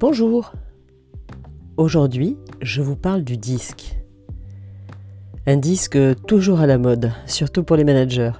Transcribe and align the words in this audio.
Bonjour 0.00 0.54
Aujourd'hui, 1.76 2.38
je 2.62 2.80
vous 2.80 2.96
parle 2.96 3.22
du 3.22 3.36
disque. 3.36 3.98
Un 5.46 5.58
disque 5.58 5.98
toujours 6.26 6.60
à 6.60 6.66
la 6.66 6.78
mode, 6.78 7.12
surtout 7.26 7.64
pour 7.64 7.76
les 7.76 7.84
managers. 7.84 8.32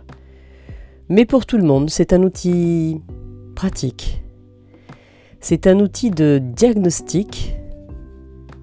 Mais 1.11 1.27
pour 1.27 1.45
tout 1.45 1.59
le 1.59 1.64
monde, 1.64 1.91
c'est 1.91 2.14
un 2.14 2.23
outil 2.23 3.02
pratique. 3.54 4.23
C'est 5.41 5.66
un 5.66 5.80
outil 5.80 6.11
de 6.11 6.41
diagnostic, 6.43 7.54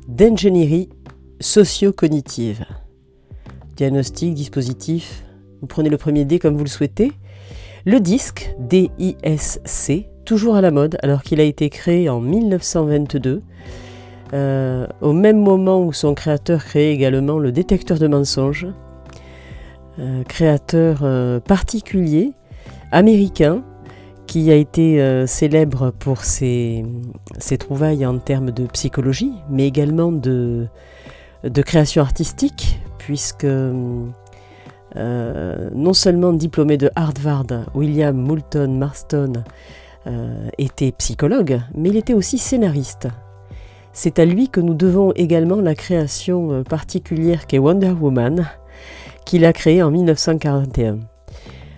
d'ingénierie 0.07 0.89
socio-cognitive. 1.39 2.65
Diagnostic, 3.75 4.33
dispositif, 4.33 5.23
vous 5.61 5.67
prenez 5.67 5.89
le 5.89 5.97
premier 5.97 6.25
D 6.25 6.39
comme 6.39 6.57
vous 6.57 6.63
le 6.63 6.69
souhaitez. 6.69 7.11
Le 7.85 7.99
disque, 7.99 8.55
D-I-S-C, 8.57 10.09
toujours 10.27 10.57
à 10.57 10.61
la 10.61 10.71
mode 10.71 10.97
alors 11.01 11.23
qu'il 11.23 11.39
a 11.39 11.43
été 11.43 11.69
créé 11.69 12.09
en 12.09 12.19
1922, 12.19 13.41
euh, 14.33 14.85
au 14.99 15.13
même 15.13 15.41
moment 15.41 15.81
où 15.81 15.93
son 15.93 16.13
créateur 16.13 16.65
créait 16.65 16.93
également 16.93 17.39
le 17.39 17.53
détecteur 17.53 17.97
de 17.97 18.07
mensonges, 18.07 18.67
euh, 19.99 20.23
créateur 20.25 20.99
euh, 21.03 21.39
particulier, 21.39 22.33
américain, 22.91 23.63
qui 24.27 24.51
a 24.51 24.55
été 24.55 25.25
célèbre 25.25 25.91
pour 25.97 26.25
ses, 26.25 26.83
ses, 27.37 27.57
trouvailles 27.57 28.05
en 28.05 28.17
termes 28.17 28.51
de 28.51 28.65
psychologie, 28.67 29.31
mais 29.49 29.65
également 29.65 30.11
de, 30.11 30.67
de 31.45 31.61
création 31.61 32.01
artistique, 32.01 32.81
puisque 32.97 33.47
non 34.95 35.93
seulement 35.93 36.33
diplômé 36.33 36.75
de 36.75 36.91
Harvard, 36.97 37.45
William 37.73 38.17
Moulton 38.17 38.77
Marston 38.77 39.31
euh, 40.07 40.47
était 40.57 40.93
psychologue, 40.93 41.59
mais 41.75 41.89
il 41.89 41.97
était 41.97 42.13
aussi 42.13 42.37
scénariste. 42.37 43.09
C'est 43.91 44.19
à 44.19 44.25
lui 44.25 44.47
que 44.47 44.61
nous 44.61 44.73
devons 44.73 45.11
également 45.13 45.59
la 45.59 45.75
création 45.75 46.51
euh, 46.51 46.63
particulière 46.63 47.45
qu'est 47.45 47.57
Wonder 47.57 47.91
Woman, 47.91 48.47
qu'il 49.25 49.43
a 49.43 49.51
créée 49.51 49.83
en 49.83 49.91
1941. 49.91 50.99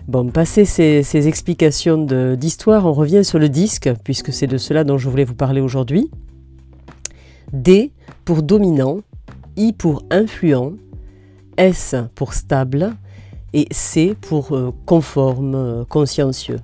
Bon, 0.07 0.29
passé 0.29 0.65
ces, 0.65 1.27
explications 1.27 2.05
d'histoire, 2.35 2.85
on 2.85 2.93
revient 2.93 3.23
sur 3.23 3.39
le 3.39 3.49
disque, 3.49 3.89
puisque 4.03 4.31
c'est 4.31 4.47
de 4.47 4.57
cela 4.57 4.83
dont 4.83 4.99
je 4.99 5.09
voulais 5.09 5.23
vous 5.23 5.35
parler 5.35 5.61
aujourd'hui. 5.61 6.11
D 7.51 7.91
pour 8.25 8.43
dominant, 8.43 8.99
I 9.57 9.73
pour 9.73 10.03
influent, 10.11 10.73
S 11.57 11.95
pour 12.13 12.35
stable 12.35 12.93
et 13.53 13.67
C 13.71 14.15
pour 14.21 14.55
euh, 14.55 14.71
conforme, 14.85 15.83
consciencieux. 15.89 16.59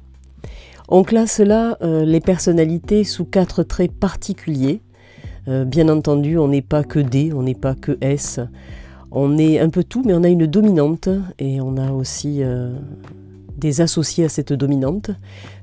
On 0.88 1.04
classe 1.04 1.40
là 1.40 1.78
euh, 1.82 2.06
les 2.06 2.20
personnalités 2.20 3.04
sous 3.04 3.26
quatre 3.26 3.64
traits 3.64 3.92
particuliers. 3.92 4.82
Euh, 5.48 5.66
bien 5.66 5.90
entendu, 5.90 6.38
on 6.38 6.48
n'est 6.48 6.62
pas 6.62 6.84
que 6.84 7.00
D, 7.00 7.32
on 7.36 7.42
n'est 7.42 7.56
pas 7.56 7.74
que 7.74 7.98
S. 8.02 8.40
On 9.12 9.38
est 9.38 9.60
un 9.60 9.70
peu 9.70 9.84
tout, 9.84 10.04
mais 10.06 10.14
on 10.14 10.24
a 10.24 10.28
une 10.28 10.46
dominante 10.46 11.10
et 11.40 11.60
on 11.60 11.78
a 11.78 11.92
aussi 11.92 12.44
euh, 12.44 12.76
des 13.58 13.82
associés 13.82 14.26
à 14.26 14.30
cette 14.30 14.54
dominante. 14.54 15.10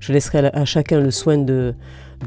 Je 0.00 0.12
laisserai 0.12 0.38
à, 0.48 0.64
chacun 0.64 0.98
le 0.98 1.12
soin 1.12 1.38
de, 1.38 1.74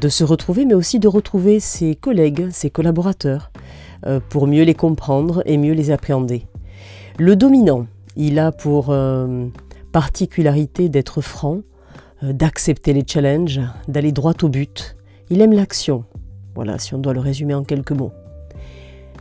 se 0.08 0.24
retrouver, 0.24 0.64
mais 0.64 0.74
aussi 0.74 0.98
de 0.98 1.08
retrouver 1.08 1.60
ses 1.60 1.96
collègues, 1.96 2.48
ses 2.50 2.70
collaborateurs, 2.70 3.50
pour 4.28 4.46
mieux 4.46 4.62
les 4.62 4.74
comprendre 4.74 5.42
et 5.46 5.56
mieux 5.56 5.72
les 5.72 5.90
appréhender. 5.90 6.46
Le 7.18 7.34
dominant, 7.34 7.86
il 8.14 8.38
a 8.38 8.52
pour 8.52 8.94
particularité 9.90 10.88
d'être 10.88 11.22
franc, 11.22 11.62
d'accepter 12.22 12.92
les 12.92 13.04
challenges, 13.06 13.60
d'aller 13.88 14.12
droit 14.12 14.34
au 14.42 14.48
but. 14.48 14.96
Il 15.30 15.40
aime 15.40 15.52
l'action. 15.52 16.04
Voilà, 16.54 16.78
si 16.78 16.94
on 16.94 16.98
doit 16.98 17.12
le 17.12 17.20
résumer 17.20 17.54
en 17.54 17.64
quelques 17.64 17.92
mots. 17.92 18.12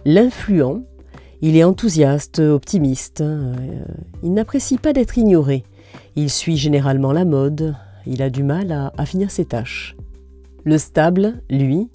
L'influent, 0.05 0.83
il 1.41 1.57
est 1.57 1.63
enthousiaste, 1.63 2.39
optimiste. 2.39 3.21
Euh, 3.21 3.53
il 4.23 4.33
n'apprécie 4.33 4.77
pas 4.77 4.93
d'être 4.93 5.17
ignoré. 5.17 5.63
Il 6.15 6.29
suit 6.29 6.57
généralement 6.57 7.11
la 7.11 7.25
mode. 7.25 7.75
Il 8.05 8.21
a 8.21 8.29
du 8.29 8.43
mal 8.43 8.71
à, 8.71 8.93
à 8.97 9.05
finir 9.05 9.31
ses 9.31 9.45
tâches. 9.45 9.95
Le 10.63 10.77
stable, 10.77 11.41
lui, 11.49 11.89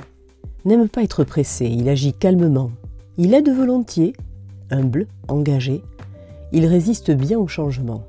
n'aime 0.65 0.89
pas 0.89 1.03
être 1.03 1.25
pressé. 1.25 1.67
Il 1.67 1.89
agit 1.89 2.13
calmement. 2.13 2.71
Il 3.17 3.35
aide 3.35 3.49
volontiers, 3.49 4.15
humble, 4.71 5.07
engagé. 5.29 5.83
Il 6.53 6.67
résiste 6.67 7.11
bien 7.11 7.39
au 7.39 7.49
changement. 7.49 8.05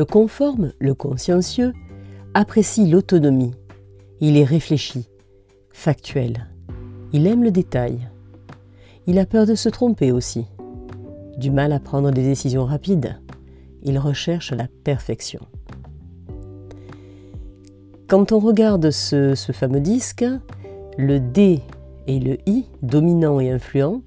Le 0.00 0.06
conforme, 0.06 0.72
le 0.78 0.94
consciencieux, 0.94 1.74
apprécie 2.32 2.88
l'autonomie. 2.88 3.52
Il 4.22 4.38
est 4.38 4.44
réfléchi, 4.44 5.10
factuel. 5.74 6.48
Il 7.12 7.26
aime 7.26 7.44
le 7.44 7.50
détail. 7.50 8.08
Il 9.06 9.18
a 9.18 9.26
peur 9.26 9.44
de 9.44 9.54
se 9.54 9.68
tromper 9.68 10.10
aussi. 10.10 10.46
Du 11.36 11.50
mal 11.50 11.70
à 11.74 11.80
prendre 11.80 12.12
des 12.12 12.22
décisions 12.22 12.64
rapides. 12.64 13.20
Il 13.82 13.98
recherche 13.98 14.52
la 14.52 14.68
perfection. 14.84 15.40
Quand 18.08 18.32
on 18.32 18.38
regarde 18.38 18.90
ce, 18.90 19.34
fameux 19.52 19.80
disque, 19.80 20.24
le 20.96 21.20
D 21.20 21.60
et 22.06 22.20
le 22.20 22.38
I, 22.46 22.64
dominant 22.80 23.38
et 23.38 23.50
influent, 23.50 24.00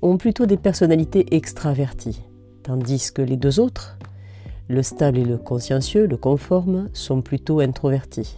ont 0.00 0.16
plutôt 0.16 0.46
des 0.46 0.56
personnalités 0.56 1.36
extraverties, 1.36 2.22
tandis 2.62 3.12
que 3.12 3.20
les 3.20 3.36
deux 3.36 3.60
autres, 3.60 3.98
le 4.68 4.82
stable 4.82 5.18
et 5.18 5.24
le 5.24 5.36
consciencieux, 5.38 6.06
le 6.06 6.16
conforme, 6.16 6.88
sont 6.92 7.22
plutôt 7.22 7.60
introvertis. 7.60 8.36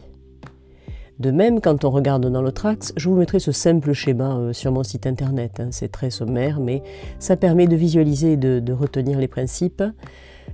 De 1.21 1.31
même, 1.31 1.61
quand 1.61 1.85
on 1.85 1.91
regarde 1.91 2.27
dans 2.27 2.43
l'autre 2.43 2.67
axe, 2.67 2.93
je 2.97 3.09
vous 3.09 3.15
mettrai 3.15 3.39
ce 3.39 3.53
simple 3.53 3.93
schéma 3.93 4.37
euh, 4.37 4.53
sur 4.53 4.73
mon 4.73 4.83
site 4.83 5.07
internet. 5.07 5.61
Hein. 5.61 5.69
C'est 5.71 5.93
très 5.93 6.11
sommaire, 6.11 6.59
mais 6.59 6.83
ça 7.21 7.37
permet 7.37 7.69
de 7.69 7.77
visualiser 7.77 8.33
et 8.33 8.37
de, 8.37 8.73
retenir 8.73 9.21
les 9.21 9.29
principes. 9.29 9.83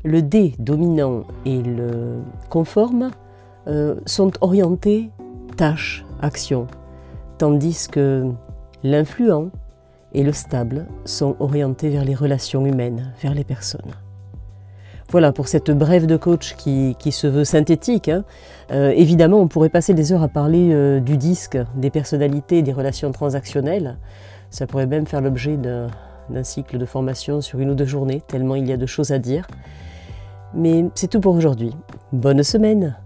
Le 0.04 0.20
D 0.20 0.54
dominant 0.58 1.25
et 1.47 1.62
le 1.62 2.20
conforme 2.50 3.10
euh, 3.69 3.94
sont 4.04 4.32
orientés 4.42 5.10
tâche, 5.56 6.04
action, 6.20 6.66
tandis 7.38 7.88
que 7.91 8.31
l'influent 8.82 9.50
et 10.12 10.22
le 10.22 10.32
stable 10.32 10.87
sont 11.06 11.37
orientés 11.41 11.88
vers 11.88 12.04
les 12.04 12.14
relations 12.14 12.66
humaines, 12.66 13.14
vers 13.22 13.34
les 13.34 13.44
personnes. 13.44 13.92
Voilà 15.10 15.32
pour 15.32 15.48
cette 15.48 15.72
brève 15.72 16.06
de 16.06 16.16
coach 16.16 16.54
qui, 16.54 16.94
se 17.10 17.26
veut 17.26 17.43
synthétique. 17.43 18.09
Hein. 18.09 18.22
Euh, 18.71 18.93
évidemment, 18.94 19.41
on 19.41 19.48
pourrait 19.48 19.69
passer 19.69 19.93
des 19.93 20.12
heures 20.12 20.22
à 20.22 20.28
parler 20.28 20.71
euh, 20.72 21.00
du 21.00 21.16
disque, 21.16 21.59
des 21.75 21.91
personnalités, 21.91 22.62
des 22.62 22.72
relations 22.72 23.10
transactionnelles. 23.10 23.99
Ça 24.50 24.69
pourrait 24.69 24.87
même 24.87 25.06
faire 25.06 25.20
l'objet 25.20 25.56
d'un 25.56 26.44
cycle 26.44 26.78
de 26.78 26.87
formation 26.87 27.41
sur 27.41 27.59
une 27.59 27.70
ou 27.70 27.75
deux 27.75 27.87
journées, 27.87 28.22
tellement 28.28 28.54
il 28.54 28.69
y 28.69 28.72
a 28.72 28.76
de 28.76 28.87
choses 28.87 29.10
à 29.10 29.19
dire. 29.19 29.49
Mais 30.54 30.84
c'est 30.94 31.09
tout 31.09 31.20
pour 31.20 31.34
aujourd'hui. 31.34 31.75
Bonne 32.12 32.44
semaine 32.44 32.97